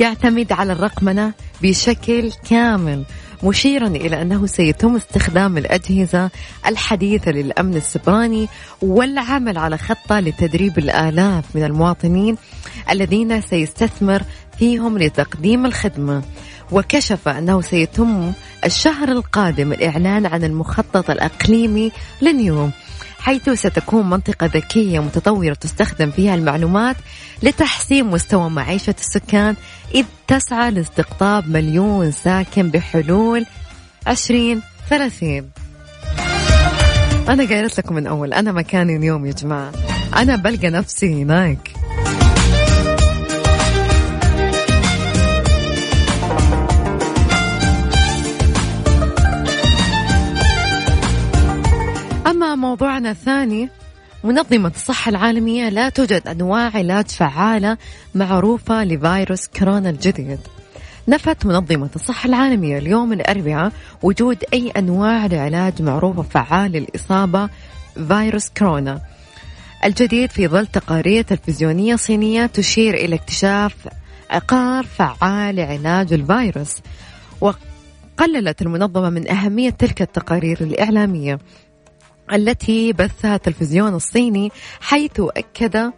يعتمد 0.00 0.52
على 0.52 0.72
الرقمنة 0.72 1.32
بشكل 1.62 2.32
كامل. 2.50 3.04
مشيرا 3.42 3.86
إلى 3.86 4.22
أنه 4.22 4.46
سيتم 4.46 4.96
استخدام 4.96 5.58
الأجهزة 5.58 6.30
الحديثة 6.66 7.30
للأمن 7.30 7.76
السبراني 7.76 8.48
والعمل 8.82 9.58
على 9.58 9.78
خطة 9.78 10.20
لتدريب 10.20 10.78
الآلاف 10.78 11.44
من 11.54 11.64
المواطنين 11.64 12.36
الذين 12.90 13.40
سيستثمر 13.40 14.22
فيهم 14.58 14.98
لتقديم 14.98 15.66
الخدمة. 15.66 16.22
وكشف 16.72 17.28
أنه 17.28 17.60
سيتم 17.60 18.32
الشهر 18.64 19.08
القادم 19.08 19.72
الإعلان 19.72 20.26
عن 20.26 20.44
المخطط 20.44 21.10
الأقليمي 21.10 21.92
لنيوم 22.22 22.72
حيث 23.26 23.50
ستكون 23.50 24.10
منطقة 24.10 24.46
ذكية 24.46 25.00
متطورة 25.00 25.54
تستخدم 25.54 26.10
فيها 26.10 26.34
المعلومات 26.34 26.96
لتحسين 27.42 28.06
مستوى 28.06 28.50
معيشة 28.50 28.94
السكان 29.00 29.56
إذ 29.94 30.04
تسعى 30.26 30.70
لاستقطاب 30.70 31.48
مليون 31.48 32.10
ساكن 32.12 32.70
بحلول 32.70 33.46
2030 34.08 35.50
أنا 37.28 37.48
قايلت 37.48 37.78
لكم 37.78 37.94
من 37.94 38.06
أول 38.06 38.32
أنا 38.32 38.52
مكاني 38.52 38.96
اليوم 38.96 39.26
يا 39.26 39.32
جماعة. 39.32 39.72
أنا 40.16 40.36
بلقى 40.36 40.70
نفسي 40.70 41.22
هناك. 41.22 41.85
موضوعنا 52.56 53.10
الثاني 53.10 53.68
منظمة 54.24 54.72
الصحة 54.76 55.08
العالمية 55.08 55.68
لا 55.68 55.88
توجد 55.88 56.28
أنواع 56.28 56.70
علاج 56.74 57.06
فعالة 57.06 57.76
معروفة 58.14 58.84
لفيروس 58.84 59.46
كورونا 59.46 59.90
الجديد. 59.90 60.38
نفت 61.08 61.46
منظمة 61.46 61.90
الصحة 61.96 62.26
العالمية 62.28 62.78
اليوم 62.78 63.12
الأربعاء 63.12 63.72
وجود 64.02 64.44
أي 64.52 64.70
أنواع 64.70 65.26
لعلاج 65.26 65.82
معروفة 65.82 66.22
فعال 66.22 66.72
للإصابة 66.72 67.48
فيروس 68.08 68.48
كورونا. 68.48 69.00
الجديد 69.84 70.30
في 70.30 70.48
ظل 70.48 70.66
تقارير 70.66 71.22
تلفزيونية 71.22 71.96
صينية 71.96 72.46
تشير 72.46 72.94
إلى 72.94 73.16
اكتشاف 73.16 73.74
عقار 74.30 74.84
فعال 74.84 75.56
لعلاج 75.56 76.12
الفيروس 76.12 76.76
وقللت 77.40 78.62
المنظمة 78.62 79.10
من 79.10 79.30
أهمية 79.30 79.70
تلك 79.70 80.02
التقارير 80.02 80.60
الإعلامية. 80.60 81.38
التي 82.32 82.92
بثها 82.92 83.34
التلفزيون 83.34 83.94
الصيني 83.94 84.52
حيث 84.80 85.20
أكد 85.20 85.92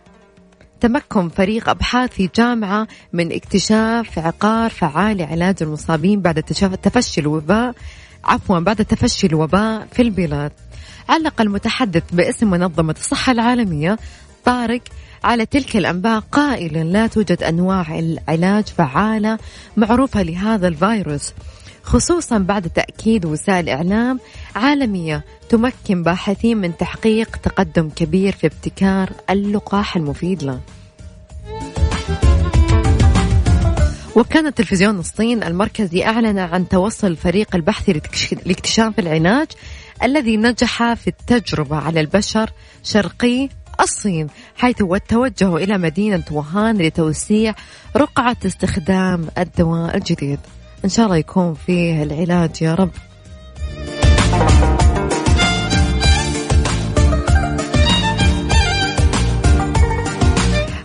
تمكن 0.80 1.28
فريق 1.28 1.68
أبحاث 1.68 2.10
في 2.10 2.30
جامعة 2.36 2.86
من 3.12 3.32
اكتشاف 3.32 4.18
عقار 4.18 4.70
فعال 4.70 5.16
لعلاج 5.16 5.56
المصابين 5.62 6.20
بعد 6.20 6.42
تفشي 6.82 7.20
الوباء 7.20 7.74
عفوا 8.24 8.58
بعد 8.58 8.84
تفشي 8.84 9.26
الوباء 9.26 9.88
في 9.92 10.02
البلاد. 10.02 10.52
علق 11.08 11.40
المتحدث 11.40 12.02
باسم 12.12 12.50
منظمة 12.50 12.94
الصحة 12.98 13.32
العالمية 13.32 13.98
طارق 14.44 14.80
على 15.24 15.46
تلك 15.46 15.76
الأنباء 15.76 16.20
قائلا 16.20 16.84
لا 16.84 17.06
توجد 17.06 17.42
أنواع 17.42 17.98
العلاج 17.98 18.64
فعالة 18.64 19.38
معروفة 19.76 20.22
لهذا 20.22 20.68
الفيروس. 20.68 21.32
خصوصا 21.82 22.38
بعد 22.38 22.70
تأكيد 22.70 23.24
وسائل 23.24 23.68
إعلام 23.68 24.20
عالمية 24.56 25.24
تمكن 25.48 26.02
باحثين 26.02 26.58
من 26.58 26.76
تحقيق 26.76 27.36
تقدم 27.36 27.90
كبير 27.96 28.32
في 28.32 28.46
ابتكار 28.46 29.10
اللقاح 29.30 29.96
المفيد 29.96 30.42
له. 30.42 30.60
وكان 34.16 34.54
تلفزيون 34.54 34.98
الصين 34.98 35.42
المركزي 35.42 36.04
أعلن 36.04 36.38
عن 36.38 36.68
توصل 36.68 37.06
الفريق 37.06 37.56
البحثي 37.56 38.00
لاكتشاف 38.46 38.98
العلاج 38.98 39.46
الذي 40.02 40.36
نجح 40.36 40.94
في 40.94 41.08
التجربة 41.08 41.76
على 41.76 42.00
البشر 42.00 42.50
شرقي 42.82 43.48
الصين 43.80 44.26
حيث 44.56 44.82
توجهوا 45.08 45.58
إلى 45.58 45.78
مدينة 45.78 46.24
ووهان 46.30 46.78
لتوسيع 46.78 47.54
رقعة 47.96 48.36
استخدام 48.46 49.28
الدواء 49.38 49.96
الجديد. 49.96 50.38
إن 50.84 50.88
شاء 50.88 51.06
الله 51.06 51.16
يكون 51.16 51.54
فيه 51.54 52.02
العلاج 52.02 52.62
يا 52.62 52.74
رب. 52.74 52.90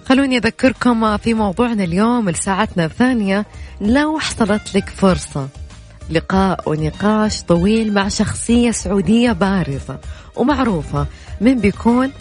خلوني 0.06 0.38
أذكركم 0.38 1.17
في 1.17 1.34
موضوعنا 1.34 1.84
اليوم 1.84 2.29
لساعتنا 2.29 2.86
الثانية 2.86 3.45
لو 3.82 4.19
حصلت 4.19 4.75
لك 4.75 4.89
فرصة 4.89 5.47
لقاء 6.10 6.69
ونقاش 6.69 7.41
طويل 7.43 7.93
مع 7.93 8.08
شخصية 8.08 8.71
سعودية 8.71 9.32
بارزة 9.32 9.97
ومعروفة 10.36 11.08
من 11.41 11.60
بيكون 11.60 12.12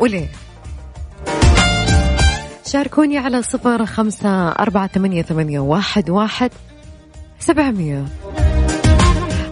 وليه؟ 0.00 0.28
شاركوني 2.66 3.18
على 3.18 3.42
صفر 3.42 3.86
خمسة 3.86 4.48
أربعة 4.48 4.86
ثمانية, 4.86 5.22
ثمانية 5.22 5.60
واحد, 5.60 6.10
واحد 6.10 6.50
سبعمية. 7.40 8.04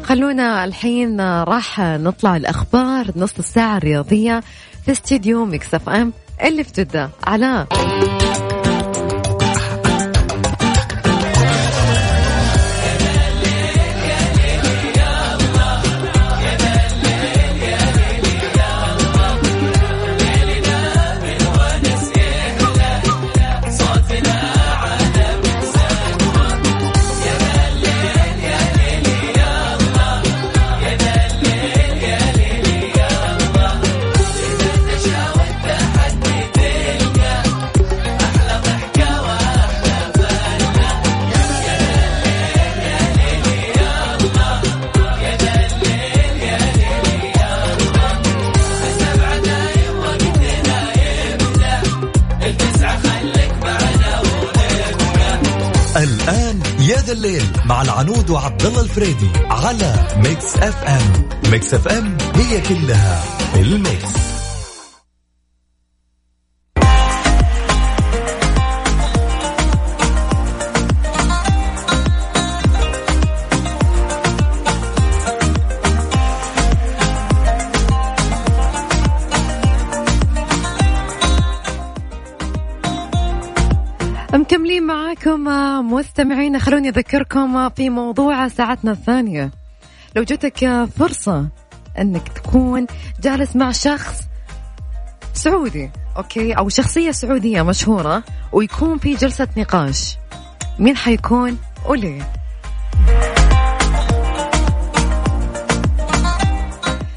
خلونا 0.03 0.65
الحين 0.65 1.21
راح 1.21 1.81
نطلع 1.81 2.37
الأخبار 2.37 3.07
نص 3.17 3.39
الساعة 3.39 3.77
الرياضية 3.77 4.43
في 4.85 4.93
استديو 4.93 5.45
Mix 5.45 5.75
FM 5.75 6.13
اللي 6.45 6.65
في 6.65 6.73
جدة. 6.83 7.11
علاء 7.27 7.67
وعبد 58.63 58.75
الله 58.75 58.85
الفريدي 58.85 59.31
على 59.51 59.95
Mix 60.17 60.57
FM. 60.57 61.29
Mix 61.51 61.75
FM 61.75 62.17
هي 62.35 62.61
كلها 62.61 63.25
ال 63.57 63.68
mix. 63.68 64.12
معاكم 85.73 85.93
مستمعين 85.93 86.59
خلوني 86.59 86.89
أذكركم 86.89 87.69
في 87.69 87.91
موضوع 87.91 88.49
ساعتنا 88.49 88.93
الثانية. 88.93 89.51
لو 90.17 90.23
جتك 90.23 90.89
فرصة 90.99 91.49
أنك 91.99 92.29
تكون 92.29 92.87
جالس 93.23 93.57
مع 93.57 93.71
شخص 93.71 94.21
سعودي 95.35 95.91
أوكي؟ 96.17 96.53
أو 96.53 96.69
شخصية 96.69 97.11
سعودية 97.11 97.63
مشهورة 97.63 98.23
ويكون 98.53 98.99
في 98.99 99.15
جلسة 99.15 99.49
نقاش 99.57 100.17
مين 100.79 100.97
حيكون؟ 100.97 101.59
وليه 101.87 102.33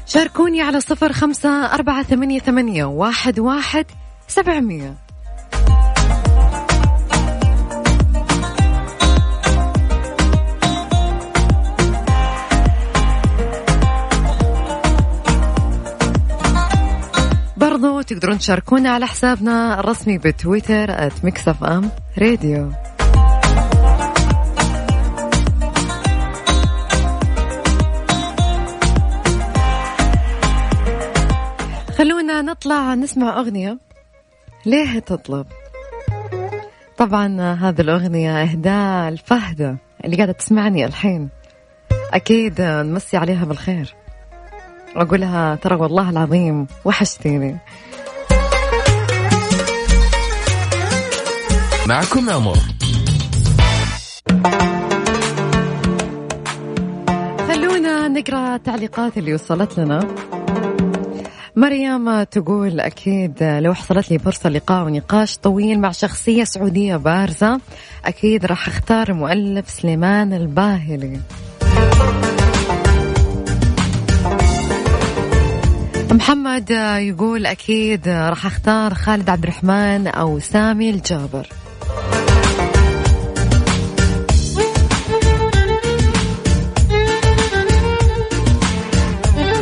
شاركوني 0.06 0.62
على 0.62 0.80
صفر 0.80 1.12
خمسة 1.12 1.74
أربعة 1.74 2.02
ثمانية 2.02 2.38
ثمانية 2.38 2.84
واحد 2.84 3.38
واحد 3.38 3.86
سبعمية. 4.28 5.05
تقدرون 18.06 18.38
تشاركونا 18.38 18.90
على 18.90 19.06
حسابنا 19.06 19.80
الرسمي 19.80 20.18
بتويتر 20.18 21.10
@Mix 21.24 21.64
FM 21.64 21.90
Radio 22.18 22.70
خلونا 31.98 32.42
نطلع 32.42 32.94
نسمع 32.94 33.38
أغنية. 33.38 33.78
ليه 34.66 34.98
تطلب؟ 34.98 35.46
طبعا 36.96 37.52
هذه 37.52 37.80
الأغنية 37.80 38.42
إهداء 38.42 39.08
الفهدة 39.08 39.76
اللي 40.04 40.16
قاعدة 40.16 40.32
تسمعني 40.32 40.84
الحين. 40.84 41.28
أكيد 42.12 42.60
نمسي 42.60 43.16
عليها 43.16 43.44
بالخير. 43.44 43.94
واقول 44.96 45.20
لها 45.20 45.54
ترى 45.54 45.74
والله 45.74 46.10
العظيم 46.10 46.66
وحشتيني. 46.84 47.58
معكم 51.88 52.30
عمر. 52.30 52.58
خلونا 57.48 58.08
نقرأ 58.08 58.54
التعليقات 58.54 59.18
اللي 59.18 59.34
وصلت 59.34 59.78
لنا. 59.78 60.08
مريم 61.56 62.22
تقول 62.22 62.80
أكيد 62.80 63.42
لو 63.42 63.74
حصلت 63.74 64.10
لي 64.10 64.18
فرصة 64.18 64.48
لقاء 64.48 64.84
ونقاش 64.84 65.36
طويل 65.36 65.80
مع 65.80 65.90
شخصية 65.90 66.44
سعودية 66.44 66.96
بارزة 66.96 67.60
أكيد 68.04 68.46
راح 68.46 68.68
أختار 68.68 69.08
المؤلف 69.08 69.70
سليمان 69.70 70.32
الباهلي. 70.32 71.20
محمد 76.12 76.70
يقول 76.98 77.46
أكيد 77.46 78.08
راح 78.08 78.46
أختار 78.46 78.94
خالد 78.94 79.30
عبد 79.30 79.42
الرحمن 79.42 80.06
أو 80.06 80.38
سامي 80.38 80.90
الجابر. 80.90 81.48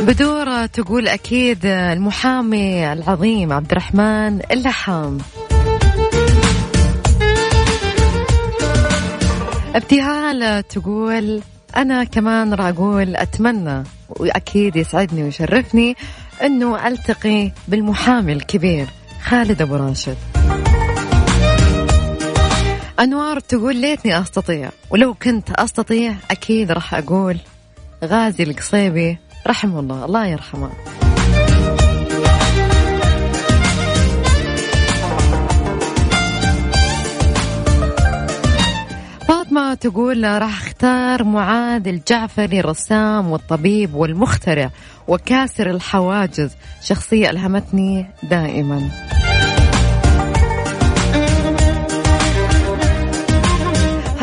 بدور 0.07 0.65
تقول 0.65 1.07
أكيد 1.07 1.65
المحامي 1.65 2.93
العظيم 2.93 3.53
عبد 3.53 3.71
الرحمن 3.71 4.39
اللحام. 4.51 5.17
ابتهال 9.75 10.67
تقول 10.67 11.41
أنا 11.77 12.03
كمان 12.03 12.53
راح 12.53 12.65
أقول 12.65 13.15
أتمنى 13.15 13.83
وأكيد 14.09 14.75
يسعدني 14.75 15.23
ويشرفني 15.23 15.95
أنه 16.43 16.87
ألتقي 16.87 17.51
بالمحامي 17.67 18.33
الكبير 18.33 18.87
خالد 19.23 19.61
أبو 19.61 19.75
راشد. 19.75 20.17
أنوار 22.99 23.39
تقول 23.39 23.75
ليتني 23.75 24.19
أستطيع 24.19 24.69
ولو 24.89 25.13
كنت 25.13 25.51
أستطيع 25.51 26.13
أكيد 26.31 26.71
راح 26.71 26.93
أقول 26.93 27.37
غازي 28.03 28.43
القصيبي 28.43 29.17
رحمه 29.47 29.79
الله. 29.79 30.05
الله 30.05 30.25
يرحمه. 30.27 30.69
فاطمة 39.27 39.73
تقول 39.73 40.23
راح 40.23 40.61
أختار 40.61 41.23
معاذ 41.23 41.87
الجعفري 41.87 42.59
الرسام 42.59 43.31
والطبيب 43.31 43.95
والمخترع 43.95 44.69
وكاسر 45.07 45.69
الحواجز. 45.69 46.51
شخصية 46.81 47.29
ألهمتني 47.29 48.05
دائما. 48.23 48.89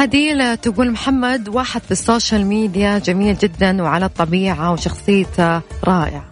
هديل 0.03 0.57
تقول 0.57 0.91
محمد 0.91 1.49
واحد 1.49 1.81
في 1.83 1.91
السوشيال 1.91 2.47
ميديا 2.47 2.99
جميل 2.99 3.37
جدا 3.37 3.83
وعلى 3.83 4.05
الطبيعة 4.05 4.73
وشخصيته 4.73 5.61
رائعة 5.85 6.25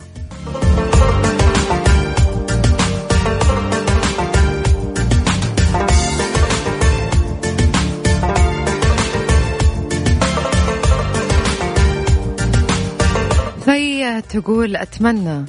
تقول 14.21 14.77
أتمنى 14.77 15.45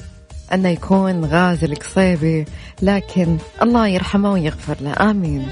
أنه 0.52 0.68
يكون 0.68 1.24
غازي 1.24 1.66
القصيبي 1.66 2.44
لكن 2.82 3.38
الله 3.62 3.86
يرحمه 3.86 4.32
ويغفر 4.32 4.76
له. 4.80 5.10
آمين. 5.10 5.48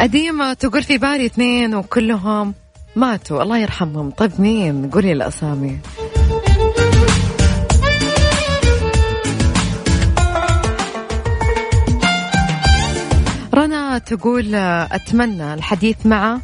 أديمة 0.00 0.52
تقول 0.52 0.82
في 0.82 0.98
بالي 0.98 1.26
اثنين 1.26 1.74
وكلهم 1.74 2.54
ماتوا. 2.96 3.42
الله 3.42 3.58
يرحمهم. 3.58 4.10
طيب 4.10 4.32
مين؟ 4.38 4.90
قولي 4.90 5.12
الأسامي. 5.12 5.78
رنا 13.54 13.98
تقول 13.98 14.54
أتمنى 14.54 15.54
الحديث 15.54 16.06
مع 16.06 16.38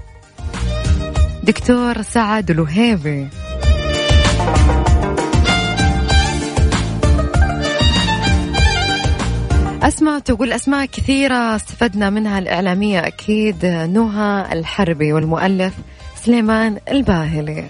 دكتور 1.45 2.03
سعد 2.03 2.51
الوهيبي. 2.51 3.29
أسماء 9.83 10.19
تقول 10.19 10.53
أسماء 10.53 10.87
كثيرة 10.87 11.57
استفدنا 11.57 12.11
منها 12.11 12.39
الإعلامية 12.39 13.07
أكيد 13.07 13.67
نهى 13.67 14.53
الحربي 14.53 15.12
والمؤلف 15.12 15.75
سليمان 16.25 16.79
الباهلي. 16.91 17.69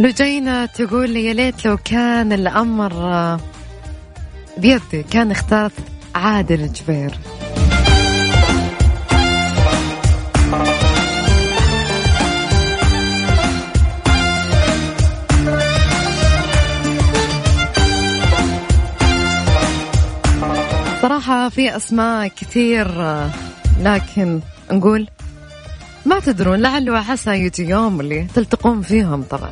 لجينا 0.00 0.66
تقول 0.66 1.16
يا 1.16 1.32
ليت 1.32 1.66
لو 1.66 1.76
كان 1.76 2.32
الأمر 2.32 3.38
بيدي 4.58 5.02
كان 5.10 5.30
اخترت 5.30 5.72
عادل 6.14 6.60
الجبير. 6.60 7.18
صراحة 21.24 21.48
في 21.48 21.76
أسماء 21.76 22.28
كثير 22.28 22.88
لكن 23.80 24.40
نقول 24.72 25.08
ما 26.06 26.20
تدرون 26.20 26.60
لعل 26.60 26.90
وعسى 26.90 27.30
يجي 27.30 27.68
يوم 27.68 28.00
اللي 28.00 28.26
تلتقون 28.34 28.82
فيهم 28.82 29.22
طبعا. 29.22 29.50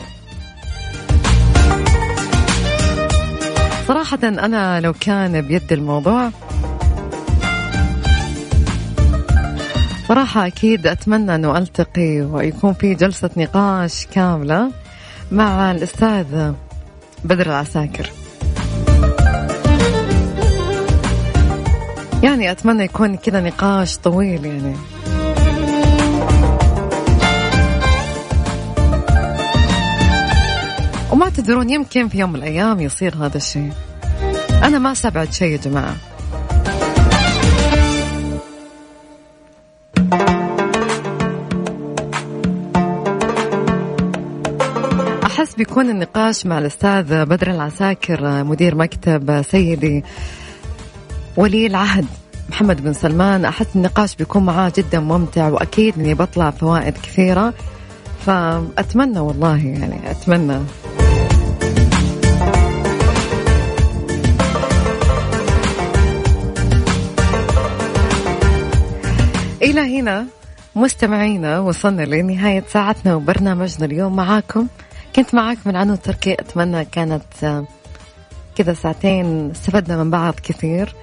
صراحة 3.88 4.18
أنا 4.22 4.80
لو 4.80 4.92
كان 5.00 5.40
بيد 5.40 5.72
الموضوع 5.72 6.30
صراحة 10.08 10.46
أكيد 10.46 10.86
أتمنى 10.86 11.34
أنه 11.34 11.58
ألتقي 11.58 12.20
ويكون 12.20 12.72
في 12.72 12.94
جلسة 12.94 13.30
نقاش 13.36 14.06
كاملة 14.06 14.70
مع 15.30 15.70
الأستاذ 15.70 16.52
بدر 17.24 17.46
العساكر. 17.46 18.10
يعني 22.22 22.50
أتمنى 22.50 22.84
يكون 22.84 23.16
كذا 23.16 23.40
نقاش 23.40 23.98
طويل 23.98 24.44
يعني. 24.44 24.76
وما 31.12 31.28
تدرون 31.28 31.70
يمكن 31.70 32.08
في 32.08 32.18
يوم 32.18 32.30
من 32.30 32.36
الأيام 32.36 32.80
يصير 32.80 33.14
هذا 33.16 33.36
الشيء. 33.36 33.72
أنا 34.62 34.78
ما 34.78 34.94
سبعد 34.94 35.32
شيء 35.32 35.52
يا 35.52 35.56
جماعة. 35.56 35.96
أحس 45.26 45.54
بيكون 45.54 45.90
النقاش 45.90 46.46
مع 46.46 46.58
الأستاذ 46.58 47.24
بدر 47.24 47.50
العساكر 47.50 48.44
مدير 48.44 48.74
مكتب 48.74 49.42
سيدي 49.42 50.04
ولي 51.36 51.66
العهد 51.66 52.06
محمد 52.48 52.82
بن 52.82 52.92
سلمان 52.92 53.44
أحس 53.44 53.66
النقاش 53.76 54.16
بيكون 54.16 54.44
معاه 54.44 54.72
جدا 54.76 55.00
ممتع 55.00 55.48
وأكيد 55.48 55.98
إني 55.98 56.14
بطلع 56.14 56.50
فوائد 56.50 56.94
كثيرة. 56.94 57.54
فأتمنى 58.26 59.20
والله 59.20 59.66
يعني 59.66 60.10
أتمنى. 60.10 60.58
إلى 69.62 69.98
هنا 69.98 70.26
مستمعينا 70.76 71.58
وصلنا 71.58 72.02
لنهاية 72.02 72.64
ساعتنا 72.68 73.14
وبرنامجنا 73.14 73.84
اليوم 73.84 74.16
معاكم. 74.16 74.66
كنت 75.16 75.34
معاك 75.34 75.58
من 75.66 75.76
عنو 75.76 75.94
تركي 75.94 76.32
أتمنى 76.32 76.84
كانت 76.84 77.64
كذا 78.56 78.74
ساعتين 78.74 79.50
استفدنا 79.50 80.04
من 80.04 80.10
بعض 80.10 80.34
كثير. 80.34 80.94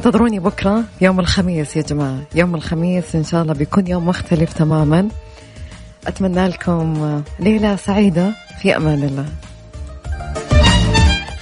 انتظروني 0.00 0.38
بكرة 0.38 0.84
يوم 1.00 1.20
الخميس 1.20 1.76
يا 1.76 1.82
جماعة. 1.82 2.18
يوم 2.34 2.54
الخميس 2.54 3.14
إن 3.14 3.24
شاء 3.24 3.42
الله 3.42 3.54
بيكون 3.54 3.86
يوم 3.86 4.08
مختلف 4.08 4.52
تماما. 4.52 5.08
أتمنى 6.06 6.48
لكم 6.48 7.22
ليلة 7.40 7.76
سعيدة 7.76 8.32
في 8.62 8.76
أمان 8.76 9.02
الله. 9.02 9.26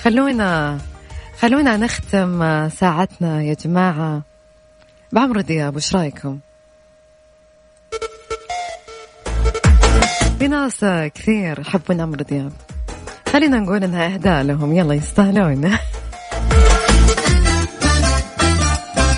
خلونا 0.02 0.78
خلونا 1.38 1.76
نختم 1.76 2.68
ساعتنا 2.68 3.42
يا 3.42 3.54
جماعة. 3.54 4.22
بعمرو 5.12 5.40
دياب 5.40 5.76
وش 5.76 5.96
رأيكم؟ 5.96 6.38
في 10.38 10.48
ناس 10.48 10.84
كثير 11.14 11.60
يحبون 11.60 12.00
عمرو 12.00 12.24
دياب. 12.24 12.52
خلينا 13.32 13.58
نقول 13.58 13.84
إنها 13.84 14.14
إهداء 14.14 14.42
لهم. 14.42 14.72
يلا 14.72 14.94
يستاهلون. 14.94 15.76